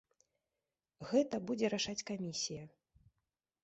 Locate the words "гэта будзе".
1.11-1.65